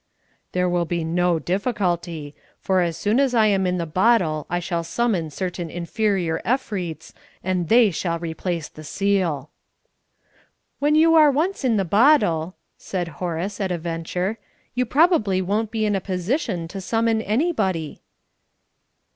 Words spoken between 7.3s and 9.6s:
and they will replace the seal."